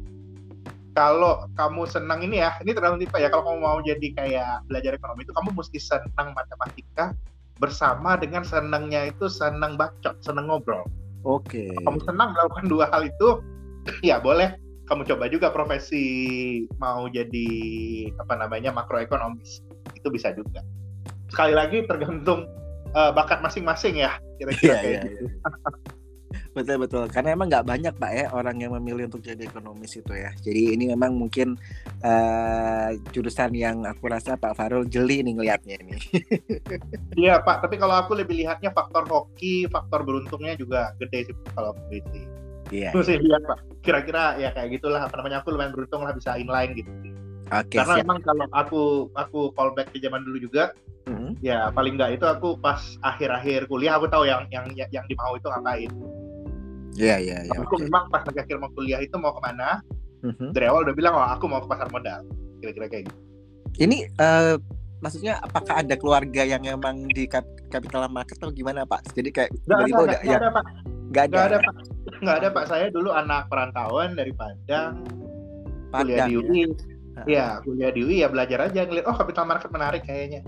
Kalau 0.97 1.45
kamu 1.53 1.85
senang 1.85 2.25
ini 2.25 2.41
ya, 2.41 2.57
ini 2.65 2.73
terlalu 2.73 3.05
tipe 3.05 3.21
ya. 3.21 3.29
Kalau 3.29 3.45
kamu 3.45 3.59
mau 3.61 3.77
jadi 3.85 4.07
kayak 4.17 4.65
belajar 4.65 4.97
ekonomi 4.97 5.29
itu, 5.29 5.33
kamu 5.37 5.53
mesti 5.53 5.77
senang 5.77 6.33
matematika, 6.33 7.13
bersama 7.61 8.17
dengan 8.17 8.41
senangnya 8.41 9.05
itu 9.13 9.29
senang 9.29 9.77
bacot, 9.77 10.17
senang 10.25 10.49
ngobrol. 10.49 10.81
Oke. 11.21 11.69
Okay. 11.69 11.85
Kamu 11.85 12.01
senang 12.01 12.33
melakukan 12.33 12.65
dua 12.65 12.89
hal 12.89 13.05
itu, 13.05 13.45
ya 14.09 14.17
boleh 14.17 14.57
kamu 14.87 15.03
coba 15.03 15.25
juga 15.27 15.47
profesi 15.51 16.05
mau 16.79 17.11
jadi 17.11 17.49
apa 18.23 18.39
namanya 18.39 18.71
makroekonomis 18.71 19.59
itu 19.93 20.07
bisa 20.07 20.31
juga. 20.31 20.63
Sekali 21.27 21.51
lagi 21.51 21.83
tergantung 21.83 22.47
uh, 22.95 23.11
bakat 23.11 23.43
masing-masing 23.43 23.99
ya 23.99 24.15
kira-kira 24.39 24.71
yeah, 24.71 24.81
kayak 24.81 24.95
yeah, 24.95 25.03
gitu. 25.11 25.23
Yeah. 25.27 25.91
Betul 26.57 26.81
betul. 26.81 27.05
Karena 27.13 27.37
emang 27.37 27.53
nggak 27.53 27.69
banyak 27.69 27.93
pak 28.01 28.11
ya 28.17 28.25
orang 28.33 28.57
yang 28.57 28.73
memilih 28.73 29.05
untuk 29.05 29.21
jadi 29.21 29.45
ekonomis 29.45 29.93
itu 29.93 30.09
ya. 30.09 30.33
Jadi 30.41 30.73
ini 30.73 30.89
memang 30.89 31.13
mungkin 31.13 31.53
uh, 32.01 32.89
jurusan 33.13 33.53
yang 33.53 33.85
aku 33.85 34.09
rasa 34.09 34.33
Pak 34.41 34.57
Farul 34.57 34.89
jeli 34.89 35.21
nih 35.21 35.37
ngelihatnya 35.37 35.75
ini. 35.85 35.97
Iya 37.17 37.41
pak. 37.41 37.65
Tapi 37.65 37.75
kalau 37.81 37.97
aku 37.97 38.13
lebih 38.17 38.37
lihatnya 38.41 38.73
faktor 38.73 39.05
hoki, 39.09 39.65
faktor 39.69 40.05
beruntungnya 40.05 40.53
juga 40.57 40.93
gede 41.01 41.29
sih 41.29 41.35
kalau 41.53 41.73
aku 41.73 42.01
itu. 42.01 42.17
Iya. 42.73 42.89
Terus 42.93 43.07
iya. 43.09 43.17
lihat 43.21 43.41
pak. 43.45 43.59
Kira-kira 43.85 44.23
ya 44.41 44.49
kayak 44.53 44.69
gitulah. 44.81 45.01
Apa 45.05 45.21
namanya 45.21 45.41
aku 45.45 45.53
lumayan 45.53 45.73
beruntung 45.73 46.05
lah 46.05 46.13
bisa 46.13 46.37
inline 46.37 46.73
gitu. 46.73 46.89
Oke. 47.53 47.77
Karena 47.77 47.95
siap. 48.01 48.05
emang 48.05 48.19
kalau 48.25 48.45
aku 48.51 48.83
aku 49.13 49.39
callback 49.55 49.93
ke 49.93 49.97
zaman 50.03 50.21
dulu 50.25 50.37
juga, 50.41 50.75
mm-hmm. 51.07 51.39
ya 51.39 51.71
paling 51.71 51.95
nggak 51.95 52.19
itu 52.19 52.25
aku 52.27 52.59
pas 52.59 52.99
akhir-akhir 53.01 53.71
kuliah 53.71 53.95
aku 53.95 54.11
tahu 54.11 54.27
yang 54.27 54.45
yang 54.51 54.67
yang 54.75 55.05
dimau 55.07 55.37
itu 55.39 55.47
ngapain. 55.47 55.91
Iya 56.97 57.15
iya 57.21 57.37
iya. 57.45 57.57
Aku 57.61 57.77
okay. 57.77 57.85
memang 57.85 58.09
pas 58.09 58.25
lagi 58.25 58.39
akhir 58.41 58.57
mau 58.57 58.73
kuliah 58.73 58.99
itu 58.99 59.15
mau 59.21 59.31
ke 59.37 59.41
mana? 59.45 59.85
Mm-hmm. 60.25 60.49
Dari 60.57 60.65
awal 60.65 60.81
udah 60.89 60.95
bilang 60.97 61.13
oh 61.13 61.27
aku 61.29 61.45
mau 61.45 61.61
ke 61.61 61.69
pasar 61.69 61.87
modal. 61.93 62.25
Kira-kira 62.57 62.89
kayak 62.89 63.03
gitu. 63.13 63.19
Ini 63.77 63.97
uh, 64.17 64.57
maksudnya 65.05 65.37
apakah 65.45 65.85
ada 65.85 65.93
keluarga 65.93 66.41
yang 66.41 66.65
emang 66.65 67.05
di 67.13 67.29
capital 67.69 68.09
market 68.09 68.41
atau 68.41 68.49
gimana 68.49 68.81
Pak? 68.89 69.13
Jadi 69.13 69.29
kayak 69.29 69.53
nggak 69.69 69.79
ada, 69.85 69.93
gak, 69.93 70.21
ya? 70.25 70.37
ada 70.41 70.49
Pak. 70.49 70.65
Gak 71.13 71.23
ada. 71.29 71.37
Gak 71.37 71.45
ada 71.45 71.57
Pak. 71.61 71.75
Gak 72.25 72.35
ada 72.41 72.47
Pak. 72.49 72.63
Saya 72.65 72.85
dulu 72.89 73.09
anak 73.13 73.45
perantauan 73.53 74.17
dari 74.17 74.33
Padang. 74.33 75.05
Padang 75.93 76.01
kuliah 76.01 76.25
di 76.25 76.33
UI. 76.33 76.61
Ya, 77.17 77.23
ya 77.29 77.45
kuliah 77.61 77.91
di 77.93 78.01
UI 78.01 78.15
ya 78.25 78.27
belajar 78.33 78.59
aja 78.65 78.81
ngeliat 78.89 79.05
oh 79.05 79.15
capital 79.15 79.45
market 79.45 79.69
menarik 79.69 80.01
kayaknya. 80.01 80.41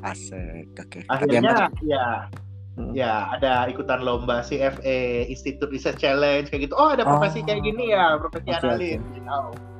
Asik. 0.00 0.72
Oke. 0.80 1.00
Okay. 1.00 1.02
Akhirnya 1.12 1.68
ya 1.84 2.28
Hmm. 2.74 2.90
Ya, 2.90 3.30
ada 3.30 3.70
ikutan 3.70 4.02
lomba 4.02 4.42
CFA, 4.42 5.30
Institute 5.30 5.70
Research 5.70 6.02
Challenge 6.02 6.50
kayak 6.50 6.66
gitu. 6.66 6.74
Oh, 6.74 6.90
ada 6.90 7.06
profesi 7.06 7.38
oh. 7.38 7.46
kayak 7.46 7.62
gini 7.62 7.94
ya, 7.94 8.18
profesi 8.18 8.50
okay, 8.50 8.58
analis. 8.58 8.98
Okay. 8.98 9.74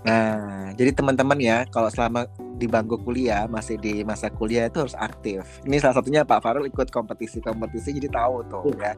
Nah, 0.00 0.72
jadi 0.78 0.90
teman-teman 0.96 1.36
ya, 1.42 1.68
kalau 1.68 1.90
selama 1.92 2.24
di 2.56 2.64
bangku 2.64 2.96
kuliah, 3.04 3.44
masih 3.48 3.76
di 3.76 4.00
masa 4.04 4.32
kuliah 4.32 4.68
itu 4.68 4.80
harus 4.84 4.96
aktif. 4.96 5.44
Ini 5.64 5.76
salah 5.80 6.00
satunya 6.00 6.24
Pak 6.24 6.40
Farul 6.40 6.68
ikut 6.68 6.88
kompetisi-kompetisi 6.88 7.96
jadi 8.00 8.08
tahu 8.08 8.44
tuh 8.48 8.64
iya. 8.76 8.92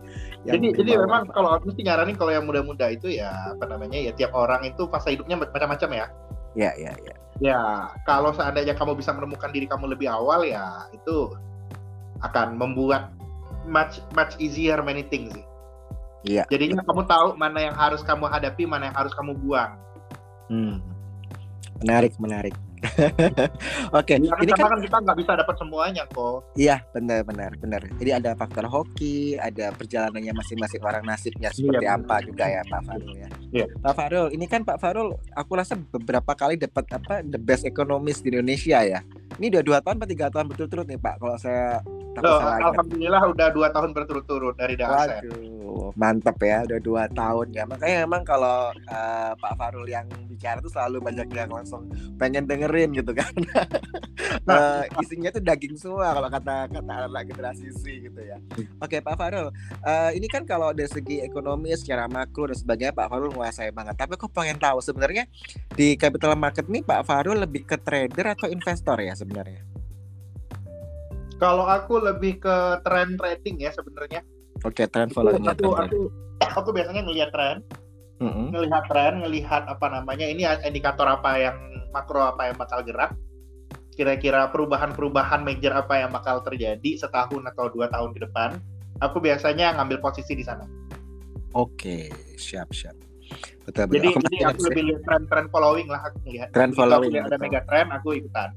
ya. 0.47 0.53
Jadi 0.55 0.79
jadi 0.79 0.91
memang 1.03 1.31
apa. 1.31 1.35
kalau 1.35 1.51
aku 1.55 1.71
mesti 1.71 1.83
nyaranin 1.87 2.15
kalau 2.19 2.35
yang 2.35 2.47
muda-muda 2.47 2.91
itu 2.91 3.11
ya 3.11 3.55
apa 3.55 3.65
namanya 3.67 3.99
ya 3.99 4.13
tiap 4.15 4.35
orang 4.35 4.67
itu 4.67 4.87
fase 4.91 5.15
hidupnya 5.15 5.39
macam-macam 5.39 5.91
ya. 5.91 6.07
Ya, 6.53 6.71
ya, 6.77 6.93
ya. 7.01 7.15
Ya, 7.41 7.63
kalau 8.05 8.31
seandainya 8.37 8.77
kamu 8.77 8.95
bisa 8.95 9.11
menemukan 9.11 9.51
diri 9.51 9.67
kamu 9.67 9.97
lebih 9.97 10.07
awal 10.07 10.47
ya 10.47 10.87
itu 10.95 11.35
akan 12.23 12.55
membuat 12.55 13.11
much 13.67 14.03
much 14.17 14.35
easier 14.39 14.79
many 14.83 15.03
things 15.07 15.33
sih. 15.35 15.47
Iya. 16.23 16.47
Jadinya 16.51 16.83
kamu 16.87 17.03
tahu 17.11 17.35
mana 17.35 17.59
yang 17.59 17.75
harus 17.75 18.01
kamu 18.07 18.31
hadapi, 18.31 18.63
mana 18.63 18.91
yang 18.91 18.97
harus 18.97 19.11
kamu 19.15 19.35
buang. 19.43 19.75
Hmm. 20.47 20.79
Menarik, 21.83 22.15
menarik. 22.23 22.55
Oke, 23.95 24.15
okay. 24.15 24.17
ya, 24.19 24.35
ini 24.43 24.53
kan, 24.59 24.75
kan 24.75 24.83
kita 24.83 24.99
nggak 25.07 25.19
bisa 25.23 25.33
dapat 25.39 25.55
semuanya 25.55 26.03
kok. 26.11 26.43
Iya, 26.59 26.83
benar, 26.91 27.23
benar, 27.23 27.55
benar. 27.59 27.79
Jadi 27.99 28.11
ada 28.11 28.35
faktor 28.35 28.67
hoki, 28.67 29.39
ada 29.39 29.71
perjalanannya 29.71 30.35
masing-masing 30.35 30.83
orang 30.83 31.07
nasibnya 31.07 31.55
iya, 31.55 31.57
seperti 31.57 31.87
iya, 31.87 31.95
apa 31.95 32.19
benar. 32.19 32.27
juga 32.27 32.45
ya 32.51 32.63
Pak 32.67 32.83
Farul 32.83 33.13
ya. 33.15 33.29
Iya. 33.55 33.67
Pak 33.79 33.95
Farul, 33.95 34.29
ini 34.35 34.47
kan 34.51 34.61
Pak 34.67 34.79
Farul, 34.83 35.15
aku 35.31 35.53
rasa 35.55 35.79
beberapa 35.79 36.33
kali 36.35 36.59
dapat 36.59 36.85
apa 36.91 37.23
the 37.23 37.39
best 37.39 37.63
economist 37.63 38.27
di 38.27 38.35
Indonesia 38.35 38.83
ya. 38.83 39.01
Ini 39.39 39.47
udah 39.55 39.63
dua 39.63 39.79
tahun 39.79 40.03
atau 40.03 40.11
tiga 40.11 40.27
tahun 40.35 40.47
berturut-turut 40.51 40.87
nih 40.91 40.99
Pak, 40.99 41.15
kalau 41.23 41.37
saya 41.39 41.87
Loh, 42.21 42.41
alhamdulillah 42.45 43.25
udah 43.33 43.49
dua 43.57 43.73
tahun 43.73 43.97
berturut-turut 43.97 44.53
dari 44.61 44.77
Dasen. 44.77 45.25
Waduh, 45.25 45.97
mantep 45.97 46.37
ya, 46.45 46.61
udah 46.69 46.81
dua 46.85 47.03
tahun 47.09 47.57
ya. 47.57 47.65
Makanya 47.65 48.05
emang 48.05 48.21
kalau 48.21 48.69
uh, 48.93 49.33
Pak 49.41 49.53
Farul 49.57 49.89
yang 49.89 50.05
bicara 50.29 50.61
tuh 50.61 50.69
selalu 50.69 51.01
banyak 51.01 51.33
yang 51.33 51.49
langsung 51.49 51.89
pengen 52.21 52.45
dengerin 52.45 52.93
gitu 52.93 53.17
kan. 53.17 53.33
uh, 54.45 54.85
isinya 55.03 55.33
tuh 55.33 55.41
daging 55.41 55.81
semua 55.81 56.13
kalau 56.13 56.29
kata 56.29 56.69
kata 56.69 56.93
anak 57.09 57.25
generasi 57.25 57.73
Z 57.73 57.83
gitu 57.89 58.21
ya. 58.21 58.37
Oke 58.85 59.01
Pak 59.01 59.17
Farul, 59.17 59.49
uh, 59.81 60.11
ini 60.13 60.29
kan 60.29 60.45
kalau 60.45 60.77
dari 60.77 60.93
segi 60.93 61.25
ekonomi 61.25 61.73
secara 61.81 62.05
makro 62.13 62.45
dan 62.45 62.61
sebagainya 62.61 62.93
Pak 62.93 63.09
Farul 63.09 63.33
menguasai 63.33 63.73
banget. 63.73 63.97
Tapi 63.97 64.21
aku 64.21 64.29
pengen 64.29 64.61
tahu 64.61 64.85
sebenarnya 64.85 65.25
di 65.73 65.97
capital 65.97 66.37
market 66.37 66.69
nih 66.69 66.85
Pak 66.85 67.09
Farul 67.09 67.41
lebih 67.41 67.65
ke 67.65 67.81
trader 67.81 68.37
atau 68.37 68.53
investor 68.53 69.01
ya 69.01 69.17
sebenarnya? 69.17 69.72
Kalau 71.43 71.67
aku 71.67 71.99
lebih 71.99 72.39
ke 72.39 72.57
trend 72.87 73.19
trading 73.19 73.59
ya 73.59 73.75
sebenarnya. 73.75 74.23
Oke, 74.63 74.87
trend 74.87 75.11
following. 75.11 75.43
Aku, 75.43 75.75
aku, 75.75 76.07
aku 76.39 76.71
biasanya 76.71 77.03
ngelihat 77.03 77.35
tren, 77.35 77.67
Mm-mm. 78.23 78.55
ngelihat 78.55 78.87
tren, 78.87 79.27
ngelihat 79.27 79.67
apa 79.67 79.91
namanya 79.91 80.23
ini 80.23 80.47
indikator 80.63 81.03
apa 81.11 81.35
yang 81.43 81.59
makro 81.91 82.23
apa 82.23 82.47
yang 82.47 82.55
bakal 82.55 82.79
gerak. 82.87 83.11
Kira-kira 83.99 84.55
perubahan-perubahan 84.55 85.43
major 85.43 85.75
apa 85.75 85.99
yang 85.99 86.15
bakal 86.15 86.47
terjadi 86.47 86.95
setahun 86.95 87.43
atau 87.51 87.67
dua 87.75 87.91
tahun 87.91 88.15
ke 88.15 88.23
depan. 88.31 88.63
Aku 89.03 89.19
biasanya 89.19 89.75
ngambil 89.75 89.99
posisi 89.99 90.39
di 90.39 90.47
sana. 90.47 90.63
Oke, 91.59 92.07
siap 92.39 92.71
siap. 92.71 92.95
Betul 93.67 93.91
betul. 93.91 93.99
Jadi, 93.99 94.09
Aku 94.15 94.21
jadi 94.31 94.39
aku 94.47 94.61
lebih 94.71 94.83
lihat 94.95 95.03
tren-tren 95.11 95.47
following 95.51 95.91
lah 95.91 96.07
aku 96.07 96.23
ngelihat. 96.23 96.55
Trend 96.55 96.79
following, 96.79 97.11
lihat 97.19 97.35
ada 97.35 97.39
mega 97.43 97.61
trend, 97.67 97.91
aku 97.91 98.15
ikutan. 98.15 98.55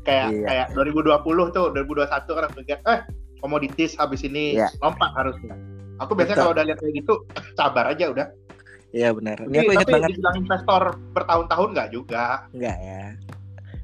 Kayak 0.00 0.28
Iya. 0.32 0.46
kayak 0.48 0.66
2020 0.72 1.52
tuh, 1.52 1.66
2021 1.72 2.32
kan 2.32 2.44
aku 2.48 2.56
lihat, 2.64 2.80
eh 2.88 3.00
komoditis 3.38 3.96
habis 3.96 4.20
ini 4.22 4.56
Iya. 4.56 4.68
lompat 4.80 5.12
harusnya. 5.12 5.56
Aku 6.00 6.16
biasanya 6.16 6.40
kalau 6.40 6.52
udah 6.56 6.64
lihat 6.64 6.78
kayak 6.80 6.94
gitu, 7.04 7.14
sabar 7.58 7.92
aja 7.92 8.08
udah. 8.08 8.26
Iya 8.90 9.14
benar. 9.14 9.38
Ini 9.44 9.56
aku 9.60 9.70
ingat 9.70 9.86
tapi 9.86 9.92
banget. 9.94 10.08
dibilang 10.10 10.36
investor 10.40 10.82
bertahun-tahun 11.14 11.68
nggak 11.76 11.88
juga. 11.92 12.24
Enggak 12.50 12.76
ya. 12.80 13.04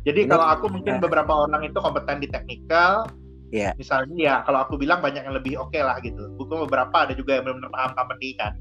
Jadi 0.02 0.20
Ini- 0.25 0.30
kalau 0.30 0.46
aku 0.50 0.66
mungkin 0.66 0.99
Nah. 0.99 1.02
beberapa 1.02 1.32
orang 1.46 1.62
itu 1.62 1.78
kompeten 1.78 2.18
di 2.18 2.26
teknikal, 2.26 3.06
Iya. 3.54 3.70
misalnya 3.78 4.16
ya 4.18 4.35
kalau 4.42 4.66
aku 4.66 4.75
bilang 4.75 4.99
banyak 4.99 5.23
yang 5.23 5.37
lebih 5.37 5.61
oke 5.61 5.78
lah 5.78 6.00
gitu. 6.02 6.26
Buku 6.35 6.66
beberapa 6.66 7.06
ada 7.06 7.14
juga 7.14 7.38
yang 7.38 7.46
benar-benar 7.46 7.70
paham 7.70 7.92
company 7.94 8.35
kan. 8.35 8.52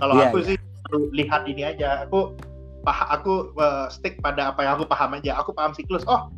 Kalau 0.00 0.14
Iya, 0.16 0.24
aku 0.30 0.38
iya. 0.40 0.46
sih 0.48 0.56
lihat 1.12 1.42
ini 1.44 1.62
aja. 1.68 2.08
Aku 2.08 2.32
pah 2.80 3.12
aku 3.12 3.52
uh, 3.60 3.92
stick 3.92 4.16
pada 4.24 4.56
apa 4.56 4.64
yang 4.64 4.80
aku 4.80 4.88
paham 4.88 5.20
aja. 5.20 5.36
Aku 5.36 5.52
paham 5.52 5.76
siklus. 5.76 6.00
Oh, 6.08 6.32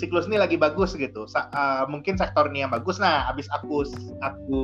siklus 0.00 0.26
ini 0.26 0.40
lagi 0.40 0.56
bagus 0.58 0.94
gitu. 0.94 1.26
Sa- 1.26 1.50
uh, 1.52 1.84
mungkin 1.90 2.18
sektor 2.18 2.48
ini 2.50 2.66
yang 2.66 2.72
bagus. 2.72 2.98
Nah, 2.98 3.28
abis 3.30 3.46
aku 3.50 3.86
aku 4.22 4.60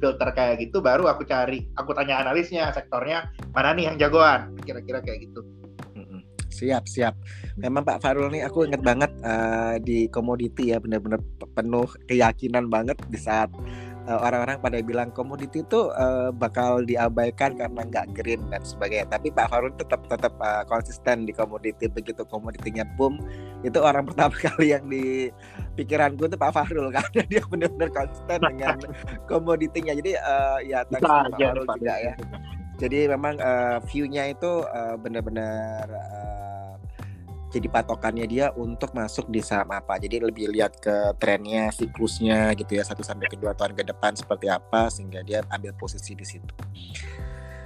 filter 0.00 0.28
kayak 0.32 0.64
gitu, 0.64 0.80
baru 0.80 1.08
aku 1.08 1.24
cari, 1.28 1.68
aku 1.76 1.92
tanya 1.92 2.20
analisnya 2.20 2.72
sektornya 2.72 3.28
mana 3.52 3.76
nih 3.76 3.92
yang 3.92 3.96
jagoan. 3.96 4.54
Kira-kira 4.64 5.00
kayak 5.04 5.30
gitu. 5.30 5.42
Siap, 6.60 6.84
siap. 6.84 7.14
Memang 7.56 7.86
Pak 7.86 8.04
Farul 8.04 8.28
nih 8.28 8.44
aku 8.44 8.68
ingat 8.68 8.84
banget 8.84 9.08
eh, 9.24 9.80
di 9.80 9.98
komoditi 10.12 10.74
ya 10.74 10.82
benar-benar 10.82 11.22
pe- 11.40 11.50
penuh 11.56 11.88
keyakinan 12.04 12.68
banget 12.68 13.00
di 13.08 13.16
saat 13.16 13.48
orang-orang 14.16 14.58
pada 14.58 14.78
bilang 14.82 15.08
komoditi 15.14 15.62
itu 15.62 15.90
eh, 15.94 16.30
bakal 16.34 16.82
diabaikan 16.82 17.54
karena 17.54 17.80
nggak 17.86 18.06
green 18.16 18.42
dan 18.50 18.62
sebagainya. 18.64 19.06
Tapi 19.12 19.30
Pak 19.30 19.46
Farul 19.52 19.72
tetap 19.76 20.02
tetap 20.10 20.34
eh, 20.40 20.64
konsisten 20.66 21.28
di 21.28 21.32
komoditi 21.36 21.86
begitu 21.86 22.26
komoditinya 22.26 22.82
boom 22.98 23.22
itu 23.62 23.78
orang 23.78 24.06
pertama 24.08 24.34
kali 24.34 24.74
yang 24.74 24.84
di 24.88 25.28
pikiranku 25.76 26.26
itu 26.26 26.36
Pak 26.40 26.52
Farul 26.56 26.90
karena 26.96 27.22
dia 27.28 27.42
benar-benar 27.46 27.90
konsisten 27.92 28.38
dengan 28.40 28.76
komoditinya. 29.30 29.92
Jadi 29.94 30.12
eh, 30.16 30.58
ya 30.66 30.82
thanks 30.88 31.06
Pak 31.06 31.36
aja 31.36 31.46
Farul 31.52 31.66
Pak. 31.68 31.76
juga 31.78 31.94
ya. 32.00 32.14
Jadi 32.80 32.98
memang 33.12 33.36
eh, 33.36 33.78
view-nya 33.92 34.32
itu 34.32 34.64
eh, 34.64 34.96
benar-benar 34.96 35.84
eh, 35.84 36.59
jadi 37.50 37.66
patokannya 37.66 38.24
dia 38.24 38.46
untuk 38.54 38.94
masuk 38.94 39.26
di 39.26 39.42
saham 39.42 39.68
apa. 39.70 39.98
Jadi 39.98 40.22
lebih 40.22 40.48
lihat 40.48 40.78
ke 40.78 41.12
trennya, 41.18 41.68
siklusnya 41.68 42.54
gitu 42.54 42.78
ya 42.78 42.86
satu 42.86 43.02
sampai 43.02 43.26
ke 43.26 43.34
dua 43.34 43.52
tahun 43.52 43.74
ke 43.74 43.82
depan 43.84 44.14
seperti 44.14 44.46
apa 44.46 44.86
sehingga 44.86 45.20
dia 45.20 45.42
ambil 45.50 45.74
posisi 45.74 46.14
di 46.14 46.22
situ. 46.22 46.54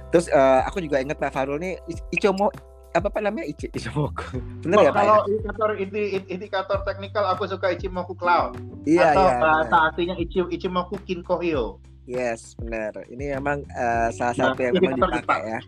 Terus 0.09 0.25
eh, 0.27 0.61
aku 0.65 0.81
juga 0.81 0.97
ingat 0.97 1.15
Pak 1.15 1.31
Farul 1.31 1.61
nih 1.61 1.77
I- 1.85 2.05
Ichomo 2.11 2.49
apa 2.91 3.11
pak 3.11 3.19
namanya 3.19 3.43
Ichi, 3.43 3.67
Ichimoku. 3.75 4.39
Bener 4.63 4.79
Oh, 4.79 4.83
ya 4.87 4.89
Pak? 4.89 5.03
kalau 5.03 5.17
ya? 5.19 5.27
indikator 5.27 5.69
indi- 5.75 6.25
indikator 6.31 6.77
teknikal 6.81 7.27
aku 7.27 7.43
suka 7.43 7.75
Ichimoku 7.75 8.15
Cloud 8.15 8.55
Iya 8.87 9.11
atau 9.11 9.27
iya. 9.27 9.35
bahasa 9.35 9.67
benar. 9.67 9.87
aslinya 9.91 10.15
Ichi, 10.15 10.39
Ichimoku 10.47 10.95
Kinkohyo. 11.03 11.83
Yes, 12.07 12.55
benar. 12.55 12.95
Ini 13.11 13.35
memang 13.35 13.67
eh, 13.67 14.07
salah 14.15 14.31
Nah, 14.31 14.55
satu 14.55 14.59
yang 14.63 14.73
memang 14.79 14.95
dipakai 14.95 15.19
Jepang. 15.19 15.43
ya. 15.43 15.59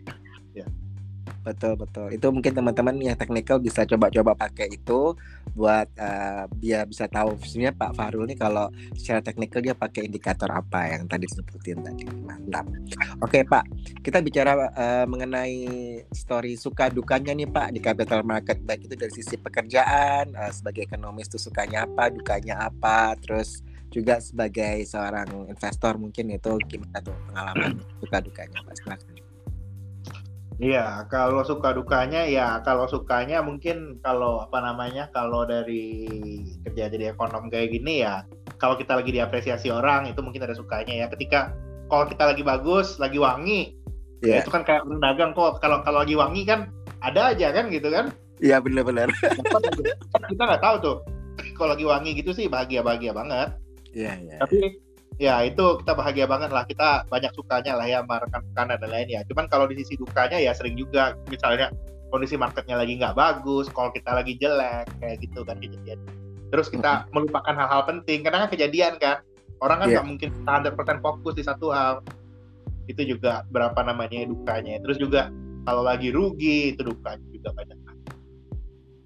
Betul 1.48 1.80
betul. 1.80 2.06
Itu 2.12 2.28
mungkin 2.28 2.52
teman-teman 2.52 3.00
yang 3.00 3.16
teknikal 3.16 3.56
bisa 3.56 3.88
coba-coba 3.88 4.36
pakai 4.36 4.68
itu 4.68 5.16
buat 5.56 5.88
biar 6.60 6.84
bisa 6.84 7.08
tahu 7.08 7.40
sebenarnya 7.40 7.74
Pak 7.74 7.92
Farul 7.96 8.28
nih 8.28 8.36
kalau 8.36 8.68
secara 8.92 9.24
teknikal 9.24 9.64
dia 9.64 9.72
pakai 9.72 10.04
indikator 10.04 10.52
apa 10.52 10.92
yang 10.92 11.08
tadi 11.08 11.24
disebutin 11.24 11.80
tadi. 11.80 12.04
Mantap. 12.04 12.68
Oke 13.24 13.48
Pak, 13.48 13.64
kita 14.04 14.20
bicara 14.20 14.68
eh, 14.76 15.06
mengenai 15.08 15.56
story 16.12 16.60
suka 16.60 16.92
dukanya 16.92 17.32
nih 17.32 17.48
Pak 17.48 17.68
di 17.72 17.80
capital 17.80 18.20
market 18.22 18.60
baik 18.60 18.84
itu 18.84 18.94
dari 18.94 19.12
sisi 19.16 19.40
pekerjaan 19.40 20.36
eh, 20.36 20.52
sebagai 20.52 20.84
ekonomis 20.84 21.32
tuh 21.32 21.40
sukanya 21.40 21.88
apa, 21.88 22.12
dukanya 22.12 22.68
apa, 22.68 23.16
terus 23.16 23.64
juga 23.88 24.20
sebagai 24.20 24.84
seorang 24.84 25.48
investor 25.48 25.96
mungkin 25.96 26.28
itu 26.36 26.60
gimana 26.68 27.00
tuh 27.00 27.16
pengalaman 27.32 27.80
suka 28.04 28.20
dukanya 28.20 28.60
Pak 28.60 28.74
silakan. 28.84 29.17
Iya, 30.58 31.06
kalau 31.06 31.46
suka 31.46 31.70
dukanya 31.70 32.26
ya 32.26 32.58
kalau 32.66 32.90
sukanya 32.90 33.38
mungkin 33.46 34.02
kalau 34.02 34.42
apa 34.42 34.58
namanya 34.58 35.06
kalau 35.14 35.46
dari 35.46 36.10
kerja 36.66 36.90
jadi 36.90 37.14
ekonom 37.14 37.46
kayak 37.46 37.78
gini 37.78 38.02
ya 38.02 38.26
kalau 38.58 38.74
kita 38.74 38.98
lagi 38.98 39.14
diapresiasi 39.14 39.70
orang 39.70 40.10
itu 40.10 40.18
mungkin 40.18 40.42
ada 40.42 40.58
sukanya 40.58 40.98
ya 40.98 41.06
ketika 41.14 41.54
kalau 41.86 42.10
kita 42.10 42.34
lagi 42.34 42.42
bagus 42.42 42.98
lagi 42.98 43.22
wangi 43.22 43.78
ya 44.18 44.42
Iya, 44.42 44.42
itu 44.42 44.50
kan 44.50 44.66
kayak 44.66 44.82
orang 44.82 44.98
dagang 44.98 45.30
kok 45.30 45.62
kalau 45.62 45.78
kalau 45.86 46.02
lagi 46.02 46.18
wangi 46.18 46.42
kan 46.42 46.74
ada 47.06 47.30
aja 47.30 47.54
kan 47.54 47.70
gitu 47.70 47.94
kan 47.94 48.10
iya 48.42 48.58
benar-benar. 48.58 49.06
Kita 50.26 50.42
nggak 50.42 50.62
tahu 50.62 50.76
tuh 50.82 50.96
kalau 51.54 51.78
lagi 51.78 51.86
wangi 51.86 52.10
gitu 52.18 52.34
sih 52.34 52.50
bahagia 52.50 52.82
bahagia 52.82 53.14
banget 53.14 53.54
Iya, 53.94 54.12
iya. 54.26 54.36
tapi 54.42 54.78
ya 55.18 55.42
itu 55.42 55.82
kita 55.82 55.92
bahagia 55.98 56.26
banget 56.30 56.50
lah. 56.54 56.64
Kita 56.64 57.04
banyak 57.10 57.34
sukanya 57.34 57.74
lah 57.74 57.86
ya 57.86 58.00
sama 58.02 58.22
rekan-rekan 58.22 58.66
dan 58.78 58.88
lain 58.90 59.08
ya. 59.10 59.20
Cuman 59.26 59.50
kalau 59.50 59.66
di 59.66 59.78
sisi 59.82 59.98
dukanya 59.98 60.38
ya 60.38 60.54
sering 60.54 60.78
juga. 60.78 61.18
Misalnya 61.28 61.74
kondisi 62.08 62.40
marketnya 62.40 62.80
lagi 62.80 62.96
nggak 62.96 63.18
bagus 63.18 63.68
kalau 63.74 63.92
kita 63.92 64.16
lagi 64.16 64.38
jelek 64.40 64.88
kayak 65.02 65.18
gitu 65.20 65.44
kan 65.44 65.58
kejadian. 65.60 65.98
Terus 66.48 66.72
kita 66.72 67.04
melupakan 67.12 67.52
hal-hal 67.52 67.84
penting. 67.84 68.24
Karena 68.24 68.46
kan 68.46 68.50
kejadian 68.50 68.96
kan 68.96 69.20
orang 69.60 69.84
kan 69.84 69.88
Iya. 69.90 69.94
nggak 70.00 70.06
mungkin 70.06 70.28
100% 70.46 70.98
fokus 71.04 71.34
di 71.36 71.44
satu 71.44 71.74
hal. 71.74 72.00
Itu 72.88 73.04
juga 73.04 73.44
berapa 73.52 73.76
namanya 73.84 74.24
dukanya. 74.24 74.80
Terus 74.80 74.96
juga 74.96 75.28
kalau 75.68 75.84
lagi 75.84 76.08
rugi 76.08 76.72
itu 76.72 76.80
dukanya 76.80 77.26
juga 77.28 77.52
banyak 77.52 77.77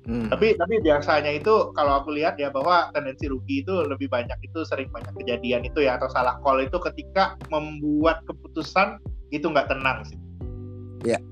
Hmm. 0.03 0.27
tapi 0.35 0.59
tapi 0.59 0.83
biasanya 0.83 1.31
itu 1.31 1.71
kalau 1.79 2.03
aku 2.03 2.11
lihat 2.19 2.35
ya 2.35 2.51
bahwa 2.51 2.91
tendensi 2.91 3.31
rugi 3.31 3.63
itu 3.63 3.71
lebih 3.87 4.11
banyak 4.11 4.35
itu 4.43 4.67
sering 4.67 4.91
banyak 4.91 5.15
kejadian 5.15 5.63
itu 5.63 5.79
ya 5.79 5.95
atau 5.95 6.11
salah 6.11 6.43
call 6.43 6.59
itu 6.59 6.75
ketika 6.91 7.39
membuat 7.55 8.19
keputusan 8.27 8.99
itu 9.31 9.47
nggak 9.47 9.71
tenang 9.71 10.03
sih. 10.03 10.19
Iya. 11.07 11.23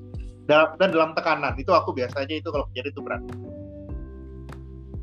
Dalam, 0.46 0.78
dan 0.78 0.94
dalam 0.94 1.10
tekanan 1.18 1.58
itu 1.58 1.74
aku 1.74 1.90
biasanya 1.90 2.38
itu 2.38 2.46
kalau 2.50 2.66
kejadian 2.70 2.94
itu 2.94 3.02
berat. 3.02 3.22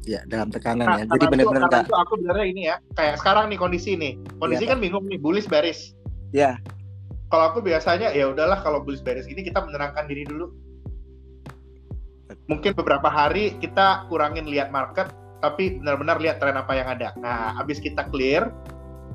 ya 0.07 0.23
dalam 0.31 0.47
tekanan 0.47 0.87
Nah, 0.87 0.97
ya. 1.03 1.05
Jadi 1.19 1.25
benar-benar 1.27 1.67
nggak. 1.67 1.83
itu 1.91 1.95
aku 1.99 2.13
benernya 2.23 2.45
ini 2.47 2.61
ya 2.71 2.75
kayak 2.95 3.19
sekarang 3.19 3.51
nih 3.51 3.59
kondisi 3.59 3.99
nih 3.99 4.15
kondisi 4.39 4.63
Iya, 4.63 4.71
kan 4.71 4.79
bingung 4.79 5.03
nih 5.11 5.19
bullish 5.19 5.51
bearish. 5.51 5.91
Ya. 6.31 6.55
Kalau 7.27 7.51
aku 7.51 7.59
biasanya 7.59 8.15
ya 8.15 8.31
udahlah 8.31 8.63
kalau 8.63 8.79
bullish 8.79 9.03
bearish 9.03 9.27
gini 9.27 9.43
kita 9.43 9.59
menenangkan 9.59 10.07
diri 10.07 10.23
dulu. 10.23 10.47
Mungkin 12.47 12.75
beberapa 12.75 13.07
hari 13.07 13.55
kita 13.59 14.07
kurangin 14.11 14.47
lihat 14.47 14.71
market 14.71 15.11
tapi 15.39 15.77
benar-benar 15.79 16.17
lihat 16.17 16.41
tren 16.41 16.57
apa 16.57 16.73
yang 16.73 16.89
ada. 16.89 17.13
Nah, 17.21 17.53
habis 17.53 17.77
kita 17.77 18.09
clear, 18.09 18.49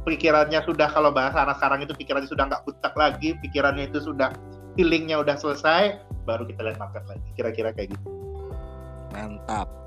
pikirannya 0.06 0.62
sudah 0.62 0.86
kalau 0.90 1.10
bahasa 1.10 1.42
anak 1.42 1.58
sekarang 1.58 1.82
itu 1.82 1.94
pikirannya 1.98 2.30
sudah 2.30 2.46
nggak 2.46 2.62
butak 2.62 2.94
lagi, 2.94 3.34
pikirannya 3.42 3.90
itu 3.90 3.98
sudah 3.98 4.30
healingnya 4.78 5.18
udah 5.18 5.34
selesai, 5.34 5.98
baru 6.24 6.46
kita 6.46 6.62
lihat 6.62 6.78
market 6.78 7.04
lagi. 7.10 7.26
Kira-kira 7.34 7.74
kayak 7.74 7.98
gitu. 7.98 8.06
Mantap. 9.12 9.81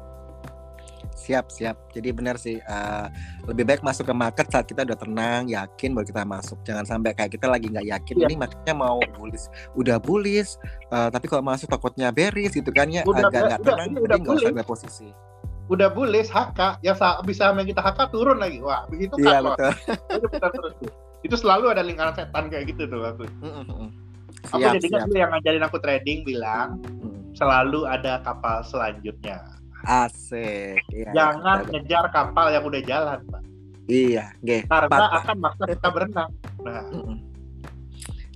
Siap, 1.15 1.47
siap. 1.47 1.75
Jadi 1.89 2.11
benar 2.11 2.35
sih 2.35 2.59
eh, 2.59 3.05
lebih 3.45 3.63
baik 3.63 3.81
masuk 3.81 4.03
ke 4.03 4.13
market 4.13 4.45
saat 4.45 4.63
kita 4.63 4.83
udah 4.83 4.95
tenang, 4.95 5.47
yakin 5.47 5.91
baru 5.91 6.05
kita 6.05 6.23
masuk. 6.23 6.59
Jangan 6.61 6.83
sampai 6.83 7.11
kayak 7.11 7.31
kita 7.31 7.47
lagi 7.47 7.67
nggak 7.67 7.87
yakin 7.87 8.15
Iya. 8.15 8.25
ini 8.25 8.35
marketnya 8.35 8.73
mau 8.73 8.99
bullish, 9.13 9.47
udah 9.73 9.97
bullish, 9.97 10.59
eh, 10.89 11.09
tapi 11.09 11.25
kalau 11.25 11.41
masuk 11.41 11.65
takutnya 11.65 12.11
bearish 12.11 12.53
gitu 12.53 12.69
kan 12.69 12.87
ya 12.87 13.01
Udah- 13.01 13.25
agak 13.25 13.41
nggak 13.49 13.61
tenang, 13.63 13.89
jadi 13.89 14.03
udah 14.03 14.17
nggak 14.17 14.35
usah 14.35 14.51
ambil 14.51 14.67
posisi. 14.67 15.09
Udah 15.65 15.89
bullish 15.89 16.29
HK, 16.29 16.59
yang 16.79 16.93
sa- 16.93 17.17
bisa 17.21 17.49
yang 17.49 17.65
kita 17.65 17.81
HK 17.81 17.99
turun 18.09 18.37
lagi. 18.37 18.59
Wah, 18.59 18.85
begitu 18.85 19.17
Iya 19.17 19.31
kan 19.31 19.41
loh. 19.41 19.55
betul. 19.57 19.71
Itu 21.23 21.31
terus 21.31 21.41
selalu 21.41 21.65
ada 21.71 21.81
lingkaran 21.81 22.13
setan 22.13 22.47
kayak 22.47 22.69
gitu 22.69 22.85
tuh 22.85 23.01
aku. 23.01 23.25
Mm, 23.39 23.49
mm, 23.55 23.65
mm. 23.65 23.89
Aku 24.45 24.61
Siap, 24.61 24.77
jadinya 24.77 24.99
siap. 25.01 25.15
yang 25.15 25.29
ngajarin 25.31 25.63
aku 25.63 25.77
trading 25.79 26.19
bilang 26.21 26.77
Mm. 27.01 27.33
selalu 27.33 27.81
ada 27.83 28.21
kapal 28.21 28.61
selanjutnya. 28.61 29.41
Asik. 29.85 30.81
Iya, 30.89 31.09
Jangan 31.13 31.57
betul. 31.63 31.71
ngejar 31.77 32.05
kapal 32.09 32.45
yang 32.51 32.63
udah 32.65 32.81
jalan, 32.81 33.19
Pak. 33.29 33.41
Iya, 33.85 34.25
nggih. 34.41 34.61
Karena 34.65 34.89
Pak. 34.89 35.11
akan 35.21 35.37
maksa 35.37 35.63
kita 35.69 35.87
berenang. 35.93 36.31
Nah. 36.65 36.85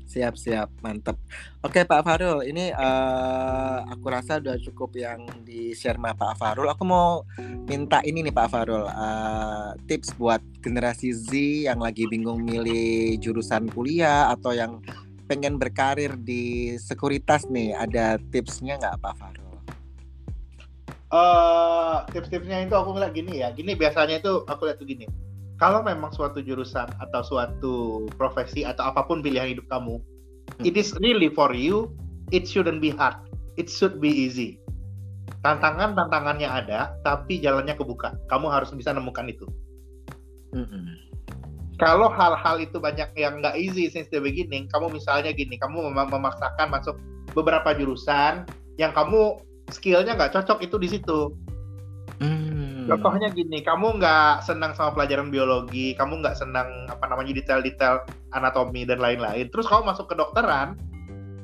Siap 0.10 0.42
siap 0.42 0.74
mantep. 0.82 1.22
Oke 1.62 1.86
Pak 1.86 2.02
Farul, 2.02 2.42
ini 2.42 2.74
uh, 2.74 3.86
aku 3.94 4.10
rasa 4.10 4.42
udah 4.42 4.58
cukup 4.58 4.98
yang 4.98 5.22
di 5.46 5.78
share 5.78 6.02
sama 6.02 6.18
Pak 6.18 6.34
Farul. 6.34 6.66
Aku 6.66 6.82
mau 6.82 7.22
minta 7.70 8.02
ini 8.02 8.26
nih 8.26 8.34
Pak 8.34 8.50
Farul, 8.50 8.90
uh, 8.90 9.78
tips 9.86 10.18
buat 10.18 10.42
generasi 10.66 11.14
Z 11.14 11.30
yang 11.70 11.78
lagi 11.78 12.10
bingung 12.10 12.42
milih 12.42 13.22
jurusan 13.22 13.70
kuliah 13.70 14.34
atau 14.34 14.50
yang 14.50 14.82
pengen 15.30 15.62
berkarir 15.62 16.18
di 16.18 16.74
sekuritas 16.82 17.46
nih. 17.46 17.78
Ada 17.78 18.18
tipsnya 18.34 18.82
nggak 18.82 18.98
Pak 18.98 19.14
Farul? 19.14 19.49
Uh, 21.10 22.06
tips-tipsnya 22.14 22.70
itu 22.70 22.76
aku 22.78 22.94
ngeliat 22.94 23.14
gini 23.18 23.42
ya. 23.42 23.50
Gini 23.54 23.74
biasanya 23.74 24.22
itu 24.22 24.46
aku 24.46 24.70
lihat 24.70 24.78
tuh 24.78 24.86
gini 24.86 25.10
kalau 25.60 25.84
memang 25.84 26.10
suatu 26.16 26.40
jurusan 26.40 26.88
atau 27.04 27.22
suatu 27.22 27.76
profesi 28.16 28.64
atau 28.64 28.88
apa 28.88 29.04
pun 29.04 29.20
pilihan 29.20 29.52
hidup 29.52 29.68
kamu, 29.68 30.00
hmm. 30.00 30.64
it 30.64 30.80
is 30.80 30.96
really 31.04 31.28
for 31.28 31.52
you, 31.52 31.92
it 32.32 32.48
shouldn't 32.48 32.80
be 32.80 32.96
hard, 32.96 33.20
it 33.60 33.68
should 33.68 34.00
be 34.00 34.08
easy. 34.08 34.56
Tantangan 35.44 36.00
tantangannya 36.00 36.48
ada, 36.48 36.96
tapi 37.04 37.44
jalannya 37.44 37.76
kebuka. 37.76 38.16
Kamu 38.32 38.48
harus 38.48 38.72
bisa 38.72 38.96
nemukan 38.96 39.28
itu. 39.28 39.46
Hmm. 40.56 40.96
Kalau 41.80 42.12
hal-hal 42.12 42.60
itu 42.60 42.80
banyak 42.80 43.12
yang 43.20 43.40
nggak 43.44 43.56
easy 43.60 43.92
since 43.92 44.08
the 44.12 44.20
beginning, 44.20 44.72
kamu 44.72 44.96
misalnya 44.96 45.36
gini, 45.36 45.60
kamu 45.60 45.92
mem 45.92 46.08
memaksakan 46.08 46.72
masuk 46.72 46.96
beberapa 47.36 47.76
jurusan 47.76 48.48
yang 48.80 48.96
kamu 48.96 49.44
skillnya 49.72 50.18
nggak 50.18 50.34
cocok 50.36 50.60
itu 50.66 50.76
di 50.78 50.88
situ. 50.90 51.20
Hmm 52.20 52.60
Contohnya 52.90 53.30
gini, 53.30 53.62
kamu 53.62 54.02
nggak 54.02 54.42
senang 54.42 54.74
sama 54.74 54.98
pelajaran 54.98 55.30
biologi, 55.30 55.94
kamu 55.94 56.26
nggak 56.26 56.42
senang 56.42 56.90
apa 56.90 57.06
namanya 57.06 57.38
detail-detail 57.38 58.02
anatomi 58.34 58.82
dan 58.82 58.98
lain-lain. 58.98 59.46
Terus 59.54 59.70
kamu 59.70 59.94
masuk 59.94 60.10
ke 60.10 60.18
dokteran, 60.18 60.74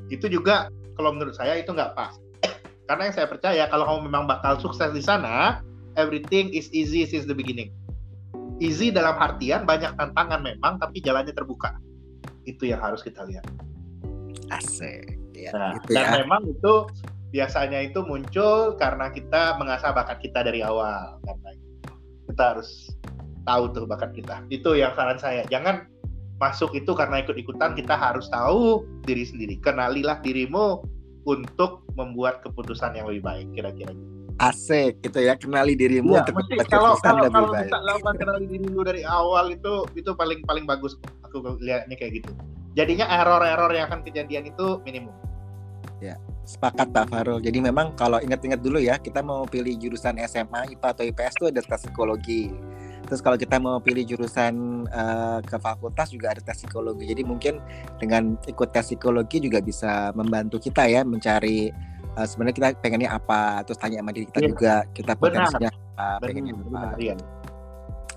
itu 0.09 0.25
juga 0.25 0.73
kalau 0.97 1.13
menurut 1.13 1.37
saya 1.37 1.53
itu 1.61 1.69
nggak 1.69 1.93
pas. 1.93 2.17
Karena 2.89 3.13
yang 3.13 3.15
saya 3.15 3.29
percaya 3.29 3.63
kalau 3.69 3.85
kamu 3.85 4.09
memang 4.09 4.25
bakal 4.25 4.57
sukses 4.57 4.89
di 4.89 5.05
sana, 5.05 5.61
everything 6.01 6.49
is 6.49 6.65
easy 6.73 7.05
since 7.05 7.29
the 7.29 7.37
beginning. 7.37 7.69
Easy 8.57 8.89
dalam 8.89 9.13
artian 9.21 9.69
banyak 9.69 9.93
tantangan 10.01 10.41
memang, 10.41 10.81
tapi 10.81 10.97
jalannya 11.05 11.35
terbuka. 11.35 11.77
Itu 12.49 12.65
yang 12.65 12.81
harus 12.81 13.05
kita 13.05 13.21
lihat. 13.21 13.45
Asik. 14.49 15.13
Ya, 15.35 15.51
nah, 15.51 15.75
gitu 15.77 15.99
dan 15.99 16.05
ya. 16.09 16.11
memang 16.23 16.41
itu 16.47 16.73
biasanya 17.35 17.83
itu 17.83 17.99
muncul 18.07 18.79
karena 18.79 19.11
kita 19.11 19.59
mengasah 19.59 19.91
bakat 19.91 20.23
kita 20.23 20.47
dari 20.47 20.63
awal. 20.63 21.19
Karena 21.27 21.51
kita 22.31 22.43
harus 22.55 22.95
tahu 23.43 23.75
tuh 23.75 23.83
bakat 23.83 24.15
kita. 24.15 24.39
Itu 24.47 24.79
yang 24.79 24.95
saran 24.95 25.19
saya. 25.19 25.43
Jangan 25.51 25.83
masuk 26.39 26.71
itu 26.79 26.95
karena 26.95 27.19
ikut-ikutan. 27.27 27.75
Kita 27.75 27.99
harus 27.99 28.31
tahu 28.31 28.87
diri 29.03 29.27
sendiri. 29.27 29.59
Kenalilah 29.59 30.23
dirimu 30.23 30.79
untuk 31.27 31.83
membuat 31.99 32.39
keputusan 32.39 32.95
yang 32.95 33.11
lebih 33.11 33.27
baik 33.27 33.47
kira-kira. 33.51 33.91
Asik 34.39 35.03
gitu 35.03 35.19
ya. 35.19 35.35
Kenali 35.35 35.75
dirimu 35.75 36.15
ya, 36.15 36.23
untuk 36.23 36.39
membuat 36.39 36.67
kalau 36.71 36.95
kalau, 37.03 37.27
lebih 37.27 37.35
kalau 37.35 37.51
baik. 37.51 37.67
bisa 37.67 38.11
kenali 38.15 38.45
dirimu 38.47 38.79
dari 38.87 39.03
awal 39.03 39.51
itu 39.51 39.83
itu 39.99 40.11
paling 40.15 40.39
paling 40.47 40.63
bagus 40.63 40.95
aku 41.27 41.43
lihatnya 41.59 41.99
kayak 41.99 42.23
gitu. 42.23 42.31
Jadinya 42.75 43.07
error-error 43.07 43.71
yang 43.75 43.91
akan 43.91 44.03
kejadian 44.03 44.51
itu 44.51 44.83
minimum. 44.83 45.15
Ya 46.03 46.19
Sepakat 46.45 46.93
Pak 46.93 47.09
Farul. 47.09 47.41
Jadi 47.41 47.57
memang 47.57 47.97
kalau 47.97 48.21
ingat-ingat 48.21 48.61
dulu 48.61 48.77
ya, 48.77 49.01
kita 49.01 49.25
mau 49.25 49.49
pilih 49.49 49.73
jurusan 49.81 50.21
SMA, 50.29 50.77
IPA 50.77 50.87
atau 50.93 51.03
IPS 51.03 51.33
itu 51.41 51.45
ada 51.49 51.61
tes 51.65 51.81
psikologi. 51.81 52.53
Terus 53.05 53.21
kalau 53.21 53.37
kita 53.37 53.57
mau 53.57 53.81
pilih 53.81 54.05
jurusan 54.05 54.85
uh, 54.89 55.41
ke 55.41 55.57
fakultas 55.57 56.13
juga 56.13 56.37
ada 56.37 56.41
tes 56.45 56.61
psikologi. 56.61 57.09
Jadi 57.09 57.25
mungkin 57.25 57.57
dengan 57.97 58.37
ikut 58.45 58.69
tes 58.69 58.93
psikologi 58.93 59.41
juga 59.41 59.57
bisa 59.61 60.13
membantu 60.13 60.61
kita 60.61 60.85
ya 60.85 61.01
mencari 61.01 61.73
uh, 62.13 62.25
sebenarnya 62.29 62.55
kita 62.57 62.67
pengennya 62.77 63.09
apa. 63.13 63.65
Terus 63.65 63.81
tanya 63.81 64.05
sama 64.05 64.13
diri 64.13 64.25
kita 64.29 64.41
ya. 64.41 64.47
juga 64.49 64.73
kita 64.93 65.13
potensinya 65.17 65.69
apa, 65.73 66.07
pengennya 66.21 66.53
apa. 66.53 66.81
Iya. 67.01 67.15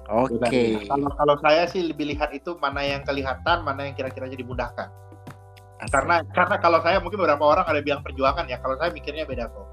Oke. 0.09 0.41
Okay. 0.41 0.71
Kalau 0.89 1.09
kalau 1.17 1.37
saya 1.45 1.69
sih 1.69 1.85
lebih 1.85 2.13
lihat 2.17 2.33
itu 2.33 2.57
mana 2.61 2.81
yang 2.81 3.05
kelihatan, 3.05 3.65
mana 3.65 3.89
yang 3.89 3.97
kira-kira 3.97 4.29
jadi 4.29 4.41
dimudahkan. 4.41 5.08
Asik. 5.79 5.95
Karena 5.95 6.17
karena 6.35 6.57
kalau 6.59 6.79
saya 6.83 6.99
mungkin 6.99 7.23
beberapa 7.23 7.45
orang 7.47 7.67
ada 7.67 7.81
bilang 7.83 8.03
perjuangan 8.03 8.51
ya, 8.51 8.59
kalau 8.59 8.75
saya 8.79 8.91
mikirnya 8.91 9.23
beda 9.25 9.47
kok. 9.47 9.67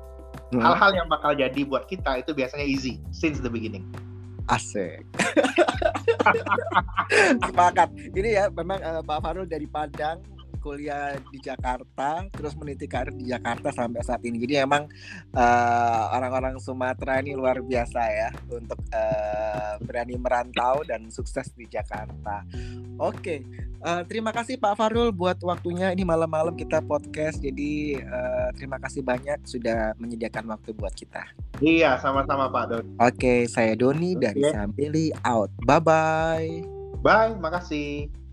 Hmm. 0.53 0.62
Hal-hal 0.62 0.91
yang 0.93 1.08
bakal 1.10 1.34
jadi 1.34 1.62
buat 1.65 1.89
kita 1.89 2.21
itu 2.21 2.32
biasanya 2.38 2.65
easy 2.65 3.01
since 3.10 3.41
the 3.41 3.49
beginning. 3.49 3.89
Asik. 4.45 5.01
Sepakat. 7.49 7.89
Ini 8.13 8.30
ya 8.30 8.43
memang 8.53 8.77
uh, 8.77 9.01
Pak 9.01 9.19
Farul 9.25 9.49
dari 9.49 9.65
Padang 9.65 10.21
kuliah 10.65 11.13
di 11.30 11.38
Jakarta, 11.38 12.25
terus 12.34 12.58
meniti 12.58 12.89
karir 12.89 13.13
di 13.13 13.30
Jakarta 13.30 13.69
sampai 13.69 14.01
saat 14.01 14.25
ini. 14.25 14.41
Jadi 14.41 14.65
emang 14.65 14.89
uh, 15.38 16.04
orang-orang 16.17 16.58
Sumatera 16.58 17.21
ini 17.21 17.38
luar 17.38 17.62
biasa 17.62 18.01
ya 18.10 18.34
untuk 18.49 18.82
uh, 18.89 19.78
berani 19.86 20.17
merantau 20.17 20.82
dan 20.82 21.06
sukses 21.13 21.54
di 21.54 21.69
Jakarta. 21.69 22.41
Oke, 22.97 23.13
okay. 23.21 23.39
uh, 23.86 24.01
terima 24.10 24.34
kasih 24.34 24.58
Pak 24.58 24.73
Farul 24.73 25.13
buat 25.13 25.38
waktunya. 25.45 25.93
Ini 25.93 26.01
malam-malam 26.01 26.58
kita 26.58 26.82
podcast, 26.82 27.38
jadi 27.38 28.01
uh, 28.01 28.49
terima 28.58 28.82
kasih 28.82 29.06
banyak 29.06 29.45
sudah 29.45 29.93
menyediakan 30.01 30.49
waktu 30.49 30.73
buat 30.73 30.97
kita. 30.97 31.21
Iya, 31.62 32.01
sama-sama 32.01 32.49
Pak 32.49 32.65
Don. 32.73 32.86
Oke, 32.97 33.13
okay, 33.13 33.39
saya 33.45 33.78
Doni 33.78 34.17
okay. 34.17 34.34
dari 34.34 34.41
Sambili 34.49 35.06
out. 35.21 35.54
Bye 35.62 35.84
bye. 35.84 36.49
Bye, 37.06 37.38
makasih. 37.38 38.24